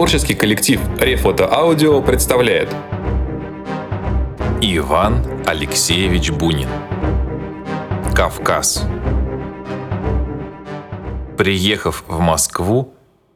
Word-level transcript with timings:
Творческий 0.00 0.32
коллектив 0.34 0.80
Рефото 0.98 1.46
Аудио 1.54 2.00
представляет. 2.00 2.74
Иван 4.62 5.26
Алексеевич 5.44 6.30
Бунин. 6.30 6.70
Кавказ. 8.14 8.86
Приехав 11.36 12.02
в 12.08 12.18
Москву, 12.18 12.94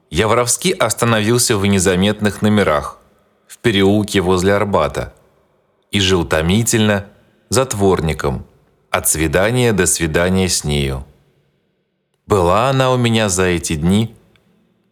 я 0.08 0.26
воровски 0.26 0.70
остановился 0.70 1.58
в 1.58 1.66
незаметных 1.66 2.40
номерах 2.40 2.98
в 3.46 3.58
переулке 3.58 4.22
возле 4.22 4.54
Арбата 4.54 5.12
и 5.90 6.00
жил 6.00 6.24
томительно 6.24 7.08
затворником 7.50 8.46
от 8.88 9.06
свидания 9.06 9.74
до 9.74 9.84
свидания 9.84 10.48
с 10.48 10.64
нею. 10.64 11.04
Была 12.26 12.70
она 12.70 12.90
у 12.90 12.96
меня 12.96 13.28
за 13.28 13.42
эти 13.42 13.74
дни 13.74 14.16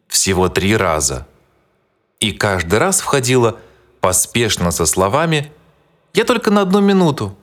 всего 0.07 0.51
три 0.51 0.77
раза– 0.77 1.27
и 2.23 2.31
каждый 2.31 2.79
раз 2.79 3.01
входила 3.01 3.59
поспешно 4.01 4.71
со 4.71 4.87
словами 4.87 5.53
«Я 6.15 6.25
только 6.25 6.53
на 6.53 6.63
одну 6.63 6.80
минуту». 6.80 7.37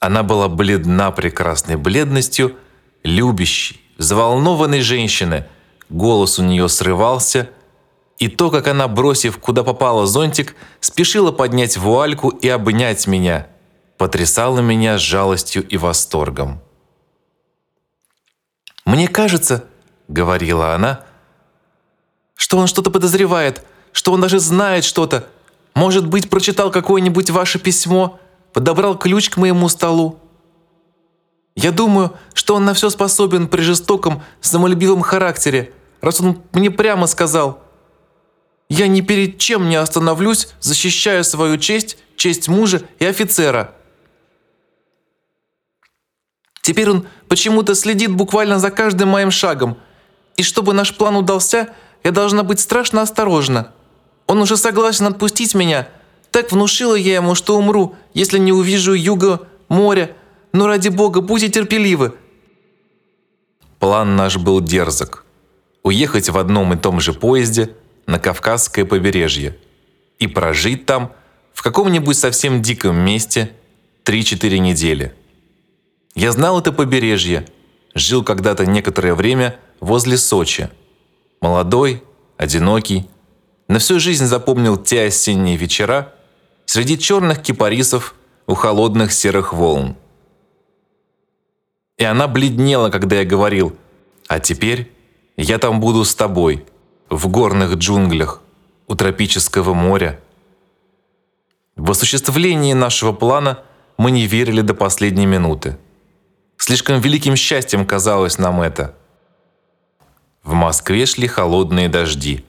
Она 0.00 0.22
была 0.22 0.48
бледна 0.48 1.10
прекрасной 1.10 1.76
бледностью, 1.76 2.56
любящей, 3.04 3.78
взволнованной 3.98 4.80
женщины. 4.80 5.46
Голос 5.90 6.38
у 6.38 6.42
нее 6.42 6.66
срывался, 6.70 7.50
и 8.18 8.28
то, 8.28 8.50
как 8.50 8.68
она, 8.68 8.88
бросив 8.88 9.36
куда 9.36 9.62
попало 9.62 10.06
зонтик, 10.06 10.56
спешила 10.80 11.30
поднять 11.30 11.76
вуальку 11.76 12.30
и 12.30 12.48
обнять 12.48 13.06
меня, 13.06 13.48
потрясало 13.98 14.60
меня 14.60 14.96
жалостью 14.96 15.68
и 15.68 15.76
восторгом. 15.76 16.62
«Мне 18.86 19.08
кажется»,— 19.08 19.66
говорила 20.08 20.74
она,— 20.74 21.04
что 22.52 22.58
он 22.58 22.66
что-то 22.66 22.90
подозревает, 22.90 23.64
что 23.92 24.12
он 24.12 24.20
даже 24.20 24.38
знает 24.38 24.84
что-то. 24.84 25.26
Может 25.72 26.06
быть, 26.06 26.28
прочитал 26.28 26.70
какое-нибудь 26.70 27.30
ваше 27.30 27.58
письмо, 27.58 28.20
подобрал 28.52 28.98
ключ 28.98 29.30
к 29.30 29.38
моему 29.38 29.70
столу. 29.70 30.20
Я 31.56 31.72
думаю, 31.72 32.12
что 32.34 32.56
он 32.56 32.66
на 32.66 32.74
все 32.74 32.90
способен 32.90 33.48
при 33.48 33.62
жестоком, 33.62 34.22
самолюбивом 34.42 35.00
характере, 35.00 35.72
раз 36.02 36.20
он 36.20 36.42
мне 36.52 36.70
прямо 36.70 37.06
сказал. 37.06 37.62
Я 38.68 38.86
ни 38.86 39.00
перед 39.00 39.38
чем 39.38 39.70
не 39.70 39.76
остановлюсь, 39.76 40.48
защищая 40.60 41.22
свою 41.22 41.56
честь, 41.56 41.96
честь 42.16 42.48
мужа 42.48 42.82
и 42.98 43.06
офицера. 43.06 43.72
Теперь 46.60 46.90
он 46.90 47.06
почему-то 47.28 47.74
следит 47.74 48.10
буквально 48.10 48.58
за 48.58 48.70
каждым 48.70 49.08
моим 49.08 49.30
шагом. 49.30 49.78
И 50.36 50.42
чтобы 50.42 50.74
наш 50.74 50.94
план 50.94 51.16
удался, 51.16 51.70
я 52.04 52.10
должна 52.10 52.42
быть 52.42 52.60
страшно 52.60 53.02
осторожна. 53.02 53.72
Он 54.26 54.40
уже 54.40 54.56
согласен 54.56 55.06
отпустить 55.06 55.54
меня. 55.54 55.88
Так 56.30 56.50
внушила 56.50 56.94
я 56.94 57.16
ему, 57.16 57.34
что 57.34 57.56
умру, 57.56 57.94
если 58.14 58.38
не 58.38 58.52
увижу 58.52 58.94
юга, 58.94 59.48
моря. 59.68 60.16
Но 60.52 60.66
ради 60.66 60.88
бога, 60.88 61.20
будьте 61.20 61.48
терпеливы». 61.48 62.14
План 63.78 64.16
наш 64.16 64.36
был 64.36 64.60
дерзок. 64.60 65.24
Уехать 65.82 66.28
в 66.28 66.38
одном 66.38 66.72
и 66.72 66.76
том 66.76 67.00
же 67.00 67.12
поезде 67.12 67.74
на 68.06 68.18
Кавказское 68.18 68.84
побережье 68.84 69.56
и 70.18 70.28
прожить 70.28 70.86
там, 70.86 71.12
в 71.52 71.62
каком-нибудь 71.62 72.16
совсем 72.16 72.62
диком 72.62 72.96
месте, 72.96 73.50
3-4 74.04 74.58
недели. 74.58 75.14
Я 76.14 76.30
знал 76.30 76.60
это 76.60 76.70
побережье, 76.70 77.46
жил 77.94 78.22
когда-то 78.22 78.66
некоторое 78.66 79.14
время 79.14 79.58
возле 79.80 80.16
Сочи– 80.16 80.68
Молодой, 81.42 82.04
одинокий, 82.36 83.10
на 83.66 83.80
всю 83.80 83.98
жизнь 83.98 84.26
запомнил 84.26 84.76
те 84.76 85.06
осенние 85.06 85.56
вечера 85.56 86.14
среди 86.66 86.96
черных 86.96 87.42
кипарисов 87.42 88.14
у 88.46 88.54
холодных 88.54 89.12
серых 89.12 89.52
волн. 89.52 89.96
И 91.98 92.04
она 92.04 92.28
бледнела, 92.28 92.90
когда 92.90 93.16
я 93.16 93.24
говорил, 93.24 93.76
«А 94.28 94.38
теперь 94.38 94.92
я 95.36 95.58
там 95.58 95.80
буду 95.80 96.04
с 96.04 96.14
тобой, 96.14 96.64
в 97.10 97.26
горных 97.26 97.74
джунглях, 97.74 98.40
у 98.86 98.94
тропического 98.94 99.74
моря». 99.74 100.20
В 101.74 101.90
осуществлении 101.90 102.72
нашего 102.72 103.12
плана 103.12 103.64
мы 103.96 104.12
не 104.12 104.28
верили 104.28 104.60
до 104.60 104.74
последней 104.74 105.26
минуты. 105.26 105.76
Слишком 106.56 107.00
великим 107.00 107.34
счастьем 107.34 107.84
казалось 107.84 108.38
нам 108.38 108.62
это– 108.62 108.94
в 110.42 110.54
Москве 110.54 111.06
шли 111.06 111.28
холодные 111.28 111.88
дожди. 111.88 112.44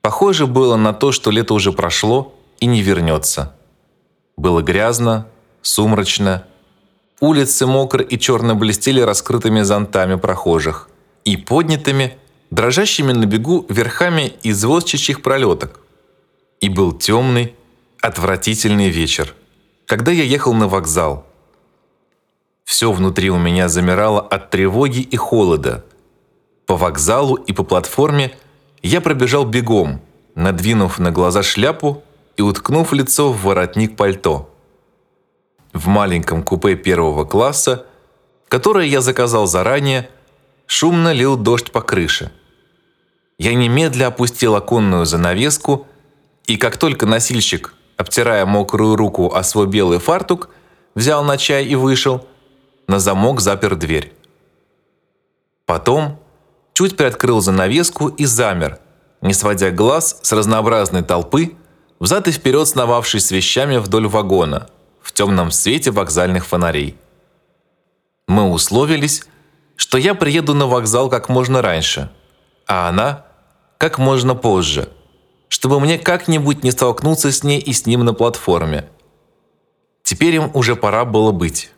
Похоже 0.00 0.46
было 0.46 0.76
на 0.76 0.92
то, 0.92 1.12
что 1.12 1.30
лето 1.30 1.54
уже 1.54 1.72
прошло 1.72 2.34
и 2.58 2.66
не 2.66 2.82
вернется. 2.82 3.54
Было 4.36 4.62
грязно, 4.62 5.28
сумрачно. 5.62 6.44
Улицы 7.20 7.66
мокро 7.66 8.02
и 8.02 8.18
черно 8.18 8.56
блестели 8.56 9.00
раскрытыми 9.00 9.62
зонтами 9.62 10.16
прохожих 10.16 10.88
и 11.24 11.36
поднятыми, 11.36 12.18
дрожащими 12.50 13.12
на 13.12 13.26
бегу 13.26 13.64
верхами 13.68 14.32
извозчичьих 14.42 15.22
пролеток. 15.22 15.80
И 16.60 16.68
был 16.68 16.92
темный, 16.92 17.54
отвратительный 18.00 18.88
вечер, 18.88 19.34
когда 19.86 20.10
я 20.10 20.24
ехал 20.24 20.54
на 20.54 20.66
вокзал. 20.66 21.26
Все 22.64 22.90
внутри 22.90 23.30
у 23.30 23.38
меня 23.38 23.68
замирало 23.68 24.20
от 24.20 24.50
тревоги 24.50 25.00
и 25.00 25.16
холода– 25.16 25.84
по 26.72 26.76
вокзалу 26.76 27.34
и 27.34 27.52
по 27.52 27.64
платформе 27.64 28.34
я 28.82 29.02
пробежал 29.02 29.44
бегом, 29.44 30.00
надвинув 30.34 30.98
на 30.98 31.10
глаза 31.10 31.42
шляпу 31.42 32.02
и 32.38 32.42
уткнув 32.42 32.94
лицо 32.94 33.30
в 33.30 33.42
воротник 33.42 33.94
пальто. 33.94 34.48
В 35.74 35.86
маленьком 35.88 36.42
купе 36.42 36.74
первого 36.74 37.26
класса, 37.26 37.84
которое 38.48 38.86
я 38.86 39.02
заказал 39.02 39.46
заранее, 39.46 40.08
шумно 40.64 41.12
лил 41.12 41.36
дождь 41.36 41.72
по 41.72 41.82
крыше. 41.82 42.32
Я 43.36 43.52
немедля 43.52 44.06
опустил 44.06 44.54
оконную 44.54 45.04
занавеску, 45.04 45.86
и 46.46 46.56
как 46.56 46.78
только 46.78 47.04
носильщик, 47.04 47.74
обтирая 47.98 48.46
мокрую 48.46 48.96
руку 48.96 49.34
о 49.34 49.42
свой 49.42 49.66
белый 49.66 49.98
фартук, 49.98 50.48
взял 50.94 51.22
на 51.22 51.36
чай 51.36 51.66
и 51.66 51.74
вышел, 51.74 52.26
на 52.86 52.98
замок 52.98 53.42
запер 53.42 53.76
дверь. 53.76 54.14
Потом 55.66 56.21
чуть 56.72 56.96
приоткрыл 56.96 57.40
занавеску 57.40 58.08
и 58.08 58.24
замер, 58.24 58.78
не 59.20 59.34
сводя 59.34 59.70
глаз 59.70 60.18
с 60.22 60.32
разнообразной 60.32 61.02
толпы, 61.02 61.52
взад 62.00 62.28
и 62.28 62.32
вперед 62.32 62.66
сновавшей 62.66 63.20
с 63.20 63.30
вещами 63.30 63.76
вдоль 63.76 64.06
вагона, 64.06 64.68
в 65.00 65.12
темном 65.12 65.50
свете 65.50 65.90
вокзальных 65.90 66.46
фонарей. 66.46 66.96
Мы 68.26 68.48
условились, 68.50 69.24
что 69.76 69.98
я 69.98 70.14
приеду 70.14 70.54
на 70.54 70.66
вокзал 70.66 71.10
как 71.10 71.28
можно 71.28 71.62
раньше, 71.62 72.10
а 72.66 72.88
она 72.88 73.26
как 73.78 73.98
можно 73.98 74.34
позже, 74.34 74.88
чтобы 75.48 75.80
мне 75.80 75.98
как-нибудь 75.98 76.62
не 76.62 76.70
столкнуться 76.70 77.30
с 77.30 77.42
ней 77.42 77.60
и 77.60 77.72
с 77.72 77.86
ним 77.86 78.04
на 78.04 78.14
платформе. 78.14 78.88
Теперь 80.02 80.34
им 80.34 80.50
уже 80.54 80.76
пора 80.76 81.04
было 81.04 81.32
быть. 81.32 81.70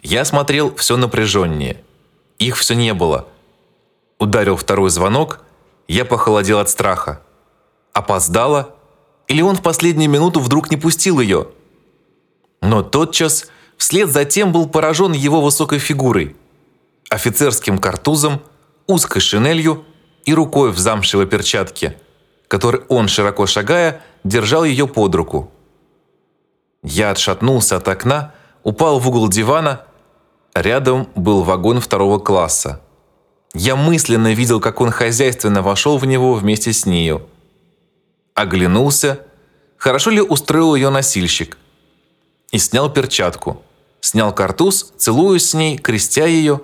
Я 0.00 0.24
смотрел 0.24 0.74
все 0.76 0.96
напряженнее. 0.96 1.82
Их 2.38 2.56
все 2.56 2.74
не 2.74 2.94
было– 2.94 3.26
Ударил 4.18 4.56
второй 4.56 4.90
звонок, 4.90 5.40
я 5.86 6.04
похолодел 6.04 6.58
от 6.58 6.68
страха. 6.68 7.20
Опоздала? 7.92 8.74
Или 9.28 9.42
он 9.42 9.56
в 9.56 9.62
последнюю 9.62 10.10
минуту 10.10 10.40
вдруг 10.40 10.70
не 10.70 10.76
пустил 10.76 11.20
ее? 11.20 11.48
Но 12.60 12.82
тотчас 12.82 13.46
вслед 13.76 14.10
за 14.10 14.24
тем 14.24 14.52
был 14.52 14.68
поражен 14.68 15.12
его 15.12 15.40
высокой 15.40 15.78
фигурой, 15.78 16.36
офицерским 17.10 17.78
картузом, 17.78 18.42
узкой 18.86 19.20
шинелью 19.20 19.84
и 20.24 20.34
рукой 20.34 20.72
в 20.72 20.78
замшевой 20.78 21.26
перчатке, 21.26 21.96
которой 22.48 22.82
он, 22.88 23.06
широко 23.08 23.46
шагая, 23.46 24.02
держал 24.24 24.64
ее 24.64 24.88
под 24.88 25.14
руку. 25.14 25.52
Я 26.82 27.10
отшатнулся 27.10 27.76
от 27.76 27.86
окна, 27.86 28.34
упал 28.62 28.98
в 28.98 29.08
угол 29.08 29.28
дивана. 29.28 29.84
Рядом 30.54 31.08
был 31.14 31.42
вагон 31.42 31.80
второго 31.80 32.18
класса. 32.18 32.80
Я 33.54 33.76
мысленно 33.76 34.34
видел, 34.34 34.60
как 34.60 34.80
он 34.80 34.90
хозяйственно 34.90 35.62
вошел 35.62 35.98
в 35.98 36.04
него 36.04 36.34
вместе 36.34 36.72
с 36.72 36.84
нею. 36.84 37.26
Оглянулся, 38.34 39.26
хорошо 39.76 40.10
ли 40.10 40.20
устроил 40.20 40.74
ее 40.74 40.90
носильщик. 40.90 41.56
И 42.50 42.58
снял 42.58 42.92
перчатку. 42.92 43.62
Снял 44.00 44.32
картуз, 44.32 44.92
целуясь 44.96 45.50
с 45.50 45.54
ней, 45.54 45.76
крестя 45.76 46.26
ее. 46.26 46.60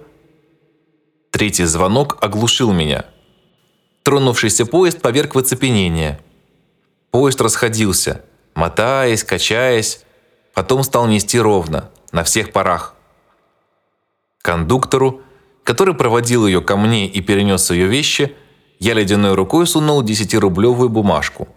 Третий 1.30 1.64
звонок 1.64 2.18
оглушил 2.20 2.72
меня. 2.72 3.06
Тронувшийся 4.02 4.66
поезд 4.66 5.00
поверг 5.00 5.34
в 5.34 5.38
оцепенение. 5.38 6.20
Поезд 7.10 7.40
расходился, 7.40 8.22
мотаясь, 8.54 9.24
качаясь, 9.24 10.04
потом 10.52 10.84
стал 10.84 11.06
нести 11.06 11.40
ровно, 11.40 11.90
на 12.12 12.22
всех 12.22 12.52
парах. 12.52 12.94
Кондуктору– 14.42 15.22
который 15.64 15.94
проводил 15.94 16.46
ее 16.46 16.60
ко 16.60 16.76
мне 16.76 17.08
и 17.08 17.20
перенес 17.20 17.70
ее 17.70 17.86
вещи, 17.86 18.36
я 18.78 18.94
ледяной 18.94 19.34
рукой 19.34 19.66
сунул 19.66 20.02
десятирублевую 20.02 20.90
бумажку. 20.90 21.48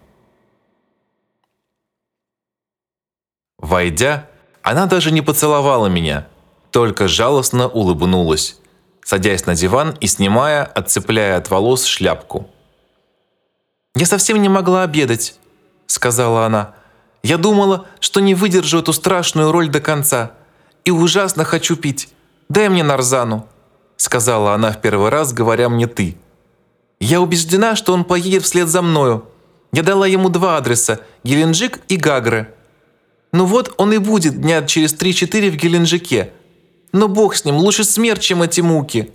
Войдя, 3.58 4.28
она 4.62 4.86
даже 4.86 5.10
не 5.10 5.20
поцеловала 5.20 5.88
меня, 5.88 6.26
только 6.70 7.06
жалостно 7.06 7.68
улыбнулась, 7.68 8.58
садясь 9.04 9.46
на 9.46 9.54
диван 9.54 9.96
и 10.00 10.06
снимая, 10.06 10.64
отцепляя 10.64 11.36
от 11.36 11.50
волос 11.50 11.84
шляпку. 11.84 12.48
«Я 13.94 14.06
совсем 14.06 14.40
не 14.40 14.48
могла 14.48 14.84
обедать»,— 14.84 15.34
сказала 15.86 16.46
она. 16.46 16.74
«Я 17.22 17.36
думала, 17.36 17.86
что 18.00 18.20
не 18.20 18.34
выдержу 18.34 18.78
эту 18.78 18.92
страшную 18.92 19.50
роль 19.50 19.68
до 19.68 19.80
конца. 19.80 20.32
И 20.84 20.90
ужасно 20.90 21.44
хочу 21.44 21.76
пить. 21.76 22.08
Дай 22.48 22.68
мне 22.68 22.84
нарзану»,— 22.84 23.46
сказала 23.98 24.54
она 24.54 24.72
в 24.72 24.80
первый 24.80 25.10
раз, 25.10 25.34
говоря 25.34 25.68
мне 25.68 25.86
«ты». 25.86 26.16
«Я 27.00 27.20
убеждена, 27.20 27.76
что 27.76 27.92
он 27.92 28.04
поедет 28.04 28.44
вслед 28.44 28.68
за 28.68 28.80
мною. 28.80 29.26
Я 29.72 29.82
дала 29.82 30.06
ему 30.06 30.30
два 30.30 30.56
адреса– 30.56 31.00
Геленджик 31.24 31.80
и 31.88 31.96
Гагры. 31.96 32.54
Ну 33.32 33.44
вот 33.44 33.74
он 33.76 33.92
и 33.92 33.98
будет 33.98 34.40
дня 34.40 34.62
через 34.62 34.94
3-4 34.94 35.50
в 35.50 35.56
Геленджике. 35.56 36.32
Но 36.92 37.06
бог 37.08 37.36
с 37.36 37.44
ним, 37.44 37.56
лучше 37.56 37.84
смерть, 37.84 38.22
чем 38.22 38.42
эти 38.42 38.62
муки. 38.62 39.12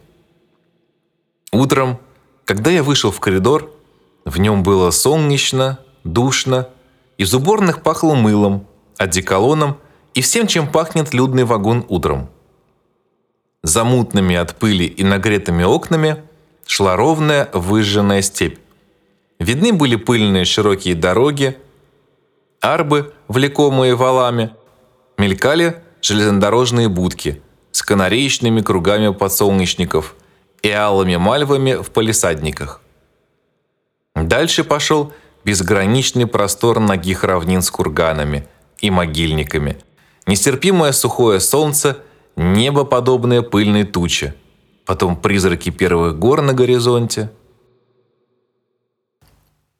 Утром, 1.52 2.00
когда 2.46 2.70
я 2.70 2.84
вышел 2.84 3.12
в 3.12 3.20
коридор, 3.20 3.74
в 4.26 4.40
нем 4.40 4.62
было 4.62 4.92
солнечно, 4.92 5.80
душно, 6.04 6.70
из 7.18 7.34
уборных 7.34 7.82
пахло 7.82 8.14
мылом, 8.14 8.68
одеколоном 8.98 9.78
и 10.14 10.22
всем, 10.22 10.46
чем 10.48 10.72
пахнет 10.72 11.14
людный 11.14 11.46
вагон 11.46 11.86
утром. 11.90 12.30
За 13.64 13.86
мутными 13.86 14.36
от 14.36 14.56
пыли 14.56 14.86
и 14.86 15.04
нагретыми 15.04 15.64
окнами 15.64 16.18
шла 16.68 16.98
ровная 16.98 17.50
выжженная 17.54 18.22
степь. 18.22 18.60
Видны 19.40 19.72
были 19.72 19.96
пыльные 19.96 20.46
широкие 20.46 20.96
дороги, 20.96 21.58
арбы, 22.62 23.14
влекомые 23.28 23.96
валами, 23.96 24.52
мелькали 25.18 25.82
железнодорожные 26.02 26.90
будки 26.90 27.42
с 27.72 27.82
канареечными 27.82 28.62
кругами 28.62 29.12
подсолнечников 29.14 30.16
и 30.62 30.70
алыми 30.70 31.16
мальвами 31.16 31.82
в 31.82 31.90
палисадниках. 31.92 32.82
Дальше 34.16 34.64
пошел 34.64 35.14
безграничный 35.44 36.28
простор 36.28 36.80
ногих 36.80 37.24
равнин 37.24 37.62
с 37.62 37.72
курганами 37.72 38.48
и 38.80 38.92
могильниками, 38.92 39.78
нестерпимое 40.28 40.92
сухое 40.92 41.40
солнце, 41.40 41.98
небо, 42.36 42.84
подобное 42.86 43.42
пыльной 43.42 43.84
туче, 43.84 44.36
потом 44.86 45.16
призраки 45.16 45.70
первых 45.70 46.18
гор 46.18 46.42
на 46.42 46.54
горизонте. 46.54 47.32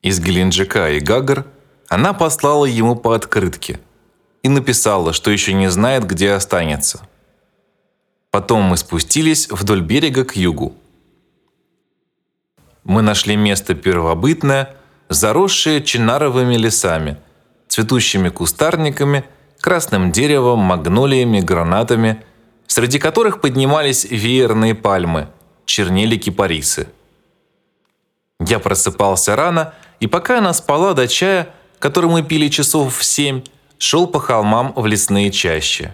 Из 0.02 0.20
Геленджика 0.20 0.92
и 0.92 1.00
Гагар– 1.00 1.46
она 1.94 2.14
послала 2.14 2.66
ему 2.66 2.96
по 2.96 3.14
открытке 3.14 3.80
и 4.42 4.50
написала, 4.50 5.14
что 5.14 5.30
еще 5.30 5.54
не 5.54 5.70
знает, 5.70 6.06
где 6.06 6.32
останется. 6.32 7.08
Потом 8.32 8.64
мы 8.64 8.78
спустились 8.78 9.48
вдоль 9.52 9.82
берега 9.82 10.26
к 10.26 10.36
югу. 10.36 10.74
Мы 12.84 13.04
нашли 13.04 13.36
место 13.36 13.76
первобытное, 13.76 14.76
заросшее 15.10 15.84
чинаровыми 15.84 16.56
лесами, 16.56 17.18
цветущими 17.68 18.30
кустарниками, 18.30 19.24
красным 19.62 20.12
деревом, 20.12 20.60
магнолиями, 20.60 21.42
гранатами, 21.42 22.24
среди 22.68 23.00
которых 23.00 23.42
поднимались 23.42 24.06
веерные 24.06 24.76
пальмы, 24.76 25.30
чернели 25.66 26.18
кипарисы. 26.18 26.88
Я 28.40 28.60
просыпался 28.60 29.36
рано, 29.36 29.74
и 30.00 30.08
пока 30.08 30.40
она 30.40 30.54
спала 30.54 30.94
до 30.94 31.08
чая, 31.08 31.50
который 31.80 32.10
мы 32.10 32.24
пили 32.24 32.50
часов 32.50 32.98
в 32.98 33.04
семь, 33.04 33.44
шел 33.78 34.08
по 34.08 34.20
холмам 34.20 34.74
в 34.76 34.86
лесные 34.86 35.32
чащи. 35.32 35.92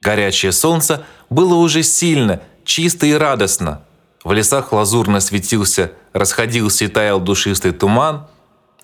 Горячее 0.00 0.52
солнце 0.52 1.04
было 1.30 1.54
уже 1.54 1.82
сильно, 1.82 2.40
чисто 2.64 3.06
и 3.06 3.12
радостно. 3.12 3.82
В 4.24 4.32
лесах 4.32 4.72
лазурно 4.72 5.20
светился, 5.20 5.92
расходился 6.12 6.84
и 6.84 6.88
таял 6.88 7.20
душистый 7.20 7.72
туман. 7.72 8.26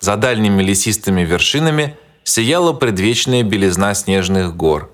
За 0.00 0.16
дальними 0.16 0.62
лесистыми 0.62 1.22
вершинами 1.22 1.96
сияла 2.24 2.72
предвечная 2.72 3.42
белизна 3.42 3.94
снежных 3.94 4.56
гор. 4.56 4.91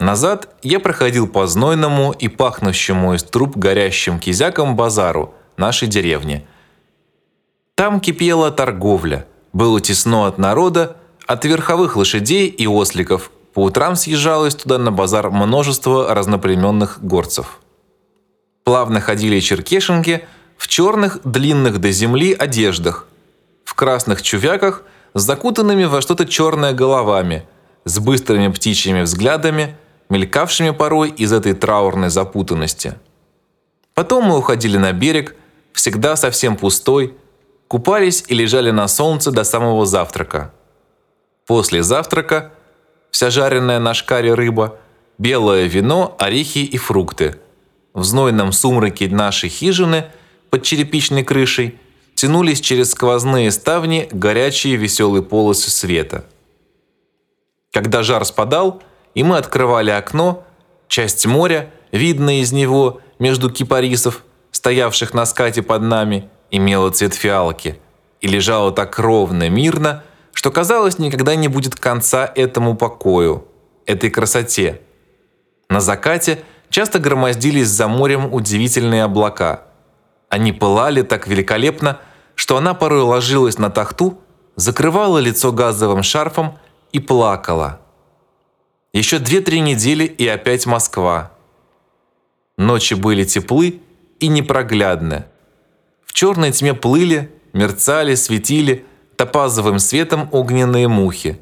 Назад 0.00 0.54
я 0.62 0.80
проходил 0.80 1.28
по 1.28 1.46
знойному 1.46 2.12
и 2.12 2.28
пахнущему 2.28 3.14
из 3.14 3.22
труб 3.22 3.56
горящим 3.56 4.18
кизяком 4.18 4.76
базару 4.76 5.34
нашей 5.56 5.88
деревни. 5.88 6.46
Там 7.74 8.00
кипела 8.00 8.50
торговля– 8.50 9.26
было 9.52 9.80
тесно 9.80 10.26
от 10.26 10.38
народа, 10.38 10.96
от 11.26 11.44
верховых 11.44 11.96
лошадей 11.96 12.48
и 12.48 12.66
осликов. 12.66 13.30
По 13.54 13.64
утрам 13.64 13.96
съезжалось 13.96 14.54
туда 14.54 14.78
на 14.78 14.90
базар 14.90 15.30
множество 15.30 16.14
разноплеменных 16.14 17.04
горцев. 17.04 17.60
Плавно 18.64 19.00
ходили 19.00 19.40
черкешенки 19.40 20.24
в 20.56 20.68
черных, 20.68 21.20
длинных 21.24 21.80
до 21.80 21.90
земли 21.90 22.32
одеждах, 22.32 23.06
в 23.64 23.74
красных 23.74 24.22
чувяках 24.22 24.84
с 25.14 25.22
закутанными 25.22 25.84
во 25.84 26.00
что-то 26.00 26.26
черное 26.26 26.72
головами, 26.72 27.46
с 27.84 27.98
быстрыми 27.98 28.48
птичьими 28.48 29.02
взглядами, 29.02 29.76
мелькавшими 30.12 30.70
порой 30.70 31.08
из 31.08 31.32
этой 31.32 31.54
траурной 31.54 32.10
запутанности. 32.10 32.96
Потом 33.94 34.24
мы 34.24 34.36
уходили 34.36 34.76
на 34.76 34.92
берег, 34.92 35.34
всегда 35.72 36.16
совсем 36.16 36.56
пустой, 36.56 37.14
купались 37.66 38.22
и 38.28 38.34
лежали 38.34 38.70
на 38.70 38.88
солнце 38.88 39.30
до 39.30 39.42
самого 39.42 39.86
завтрака. 39.86 40.52
После 41.46 41.82
завтрака 41.82 42.52
вся 43.10 43.30
жареная 43.30 43.78
на 43.78 43.94
шкаре 43.94 44.34
рыба, 44.34 44.76
белое 45.16 45.64
вино, 45.64 46.14
орехи 46.18 46.58
и 46.58 46.76
фрукты. 46.76 47.36
В 47.94 48.04
знойном 48.04 48.52
сумраке 48.52 49.08
нашей 49.08 49.48
хижины 49.48 50.04
под 50.50 50.62
черепичной 50.62 51.24
крышей 51.24 51.78
тянулись 52.14 52.60
через 52.60 52.90
сквозные 52.90 53.50
ставни 53.50 54.08
горячие 54.12 54.76
веселые 54.76 55.22
полосы 55.22 55.70
света. 55.70 56.26
Когда 57.72 58.02
жар 58.02 58.26
спадал, 58.26 58.82
и 59.14 59.22
мы 59.22 59.36
открывали 59.38 59.90
окно, 59.90 60.44
часть 60.88 61.26
моря, 61.26 61.70
видная 61.90 62.40
из 62.40 62.52
него 62.52 63.00
между 63.18 63.50
кипарисов, 63.50 64.24
стоявших 64.50 65.14
на 65.14 65.26
скате 65.26 65.62
под 65.62 65.82
нами, 65.82 66.28
имела 66.50 66.90
цвет 66.90 67.14
фиалки 67.14 67.78
и 68.20 68.26
лежала 68.26 68.72
так 68.72 68.98
ровно, 68.98 69.48
мирно, 69.48 70.02
что 70.32 70.50
казалось, 70.50 70.98
никогда 70.98 71.34
не 71.34 71.48
будет 71.48 71.74
конца 71.74 72.30
этому 72.34 72.76
покою, 72.76 73.46
этой 73.86 74.10
красоте. 74.10 74.80
На 75.68 75.80
закате 75.80 76.42
часто 76.70 76.98
громоздились 76.98 77.68
за 77.68 77.88
морем 77.88 78.32
удивительные 78.32 79.04
облака. 79.04 79.64
Они 80.28 80.52
пылали 80.52 81.02
так 81.02 81.26
великолепно, 81.26 81.98
что 82.34 82.56
она 82.56 82.74
порой 82.74 83.02
ложилась 83.02 83.58
на 83.58 83.70
тахту, 83.70 84.18
закрывала 84.56 85.18
лицо 85.18 85.52
газовым 85.52 86.02
шарфом 86.02 86.58
и 86.92 86.98
плакала. 86.98 87.81
Еще 88.92 89.18
две-три 89.18 89.60
недели 89.60 90.04
и 90.04 90.28
опять 90.28 90.66
Москва. 90.66 91.32
Ночи 92.58 92.92
были 92.92 93.24
теплы 93.24 93.80
и 94.20 94.28
непроглядны. 94.28 95.24
В 96.04 96.12
черной 96.12 96.52
тьме 96.52 96.74
плыли, 96.74 97.30
мерцали, 97.54 98.14
светили 98.14 98.84
топазовым 99.16 99.78
светом 99.78 100.28
огненные 100.30 100.88
мухи. 100.88 101.40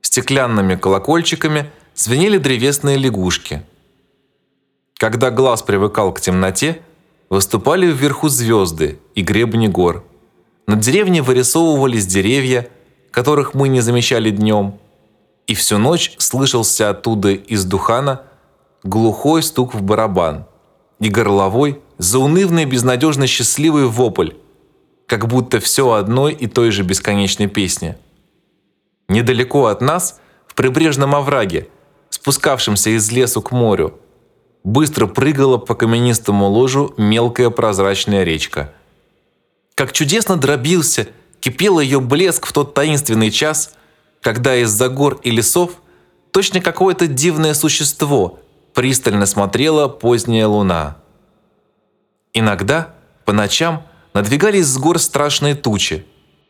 Стеклянными 0.00 0.76
колокольчиками 0.76 1.70
звенели 1.96 2.38
древесные 2.38 2.96
лягушки. 2.98 3.64
Когда 4.94 5.32
глаз 5.32 5.62
привыкал 5.62 6.12
к 6.12 6.20
темноте, 6.20 6.80
выступали 7.30 7.86
вверху 7.86 8.28
звезды 8.28 9.00
и 9.16 9.22
гребни 9.22 9.66
гор. 9.66 10.04
Над 10.68 10.78
деревней 10.78 11.20
вырисовывались 11.20 12.06
деревья, 12.06 12.68
которых 13.10 13.54
мы 13.54 13.66
не 13.68 13.80
замечали 13.80 14.30
днем, 14.30 14.78
и 15.50 15.54
всю 15.54 15.78
ночь 15.78 16.12
слышался 16.18 16.90
оттуда 16.90 17.30
из 17.30 17.64
Духана 17.64 18.22
глухой 18.84 19.42
стук 19.42 19.74
в 19.74 19.82
барабан 19.82 20.46
и 21.00 21.08
горловой, 21.08 21.80
заунывный, 21.98 22.66
безнадежно 22.66 23.26
счастливый 23.26 23.86
вопль, 23.86 24.34
как 25.08 25.26
будто 25.26 25.58
все 25.58 25.90
одной 25.90 26.34
и 26.34 26.46
той 26.46 26.70
же 26.70 26.84
бесконечной 26.84 27.48
песни. 27.48 27.96
Недалеко 29.08 29.66
от 29.66 29.80
нас, 29.80 30.20
в 30.46 30.54
прибрежном 30.54 31.16
овраге, 31.16 31.66
спускавшемся 32.10 32.90
из 32.90 33.10
лесу 33.10 33.42
к 33.42 33.50
морю, 33.50 33.98
быстро 34.62 35.08
прыгала 35.08 35.58
по 35.58 35.74
каменистому 35.74 36.46
ложу 36.46 36.94
мелкая 36.96 37.50
прозрачная 37.50 38.22
речка. 38.22 38.72
Как 39.74 39.90
чудесно 39.90 40.36
дробился, 40.36 41.08
кипел 41.40 41.80
ее 41.80 41.98
блеск 41.98 42.46
в 42.46 42.52
тот 42.52 42.72
таинственный 42.72 43.32
час, 43.32 43.74
когда 44.20 44.56
из-за 44.56 44.88
гор 44.88 45.18
и 45.22 45.30
лесов 45.30 45.72
точно 46.30 46.60
какое-то 46.60 47.06
дивное 47.06 47.54
существо 47.54 48.38
пристально 48.74 49.26
смотрела 49.26 49.88
поздняя 49.88 50.46
луна. 50.46 50.96
Иногда, 52.32 52.94
По 53.24 53.32
ночам 53.32 53.84
надвигались 54.12 54.66
с 54.66 54.76
гор 54.78 54.98
страшные 54.98 55.54
тучи. 55.54 56.04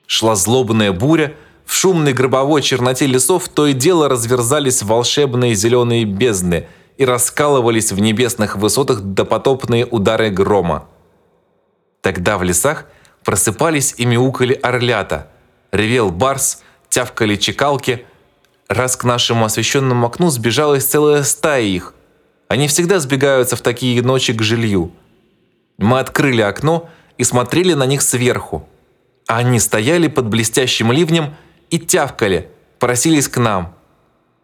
Шла 0.06 0.34
злобная 0.34 0.92
буря, 0.92 1.34
в 1.66 1.74
шумной 1.74 2.12
гробовой 2.12 2.62
черноте 2.62 3.06
лесов 3.06 3.48
то 3.48 3.66
и 3.66 3.74
дело 3.74 4.08
разверзались 4.08 4.82
волшебные 4.82 5.54
зеленые 5.54 6.04
бездны 6.04 6.66
и 6.96 7.04
раскалывались 7.04 7.92
в 7.92 8.00
небесных 8.00 8.56
высотах 8.56 9.02
допотопные 9.02 9.86
удары 9.86 10.30
грома. 10.30 10.88
Тогда 12.00 12.38
в 12.38 12.42
лесах 12.42 12.86
просыпались 13.24 13.94
и 13.98 14.06
мяукали 14.06 14.54
орлята, 14.54 15.28
ревел 15.70 16.10
барс, 16.10 16.62
тявкали 16.90 17.37
чекалки. 17.37 18.04
Раз 18.68 18.97
к 18.97 19.04
нашему 19.04 19.47
освещенному 19.47 20.06
окну 20.06 20.28
сбежалась 20.30 20.85
целая 20.85 21.23
стая 21.23 21.62
их. 21.62 21.94
Они 22.49 22.68
всегда 22.68 22.99
сбегаются 22.99 23.56
в 23.56 23.62
такие 23.62 24.02
ночи 24.02 24.32
к 24.32 24.42
жилью. 24.42 24.92
Мы 25.78 25.99
открыли 25.99 26.42
окно 26.42 26.90
и 27.16 27.25
смотрели 27.25 27.73
на 27.75 27.87
них 27.87 28.02
сверху. 28.02 28.68
А 29.26 29.38
они 29.38 29.59
стояли 29.61 30.09
под 30.09 30.26
блестящим 30.26 30.92
ливнем 30.92 31.35
и 31.70 31.78
тявкали, 31.78 32.50
просились 32.78 33.28
к 33.28 33.38
нам. 33.38 33.75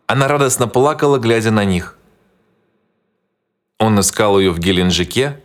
Она 0.07 0.29
радостно 0.29 0.69
плакала, 0.69 1.19
глядя 1.19 1.51
на 1.51 1.65
них. 1.65 1.99
Он 3.79 4.01
искал 4.01 4.39
ее 4.39 4.53
в 4.53 4.59
Геленджике, 4.59 5.43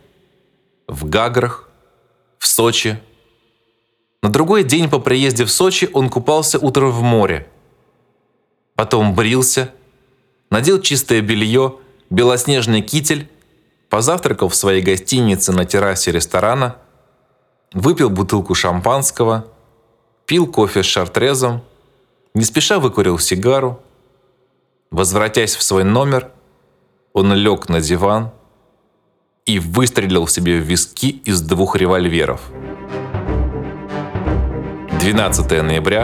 в 0.86 1.08
Гаграх, 1.08 1.68
в 2.38 2.46
Сочи. 2.46 2.98
На 4.22 4.28
другой 4.28 4.62
день 4.62 4.88
по 4.88 4.98
приезде 4.98 5.44
в 5.44 5.50
Сочи 5.50 5.90
он 5.92 6.08
купался 6.08 6.58
утром 6.58 6.90
в 6.92 7.02
море. 7.02 7.48
Потом 8.76 9.14
брился, 9.14 9.72
надел 10.50 10.80
чистое 10.80 11.20
белье, 11.20 11.78
белоснежный 12.10 12.82
китель, 12.82 13.28
позавтракал 13.88 14.48
в 14.48 14.54
своей 14.54 14.80
гостинице 14.80 15.52
на 15.52 15.64
террасе 15.64 16.12
ресторана, 16.12 16.76
выпил 17.72 18.10
бутылку 18.10 18.54
шампанского, 18.54 19.46
пил 20.26 20.46
кофе 20.46 20.82
с 20.82 20.86
шартрезом, 20.86 21.62
не 22.34 22.44
спеша 22.44 22.78
выкурил 22.78 23.18
сигару. 23.18 23.80
Возвратясь 24.90 25.56
в 25.56 25.62
свой 25.62 25.84
номер, 25.84 26.30
он 27.12 27.32
лег 27.34 27.68
на 27.68 27.80
диван– 27.80 28.30
и 29.46 29.58
выстрелил 29.58 30.26
себе 30.28 30.58
в 30.58 30.62
виски 30.62 31.20
из 31.24 31.40
двух 31.40 31.76
револьверов. 31.76 32.40
12 35.02 35.50
ноября 35.64 36.02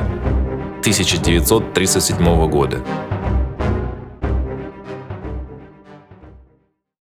1937 0.80 2.48
года. 2.50 2.82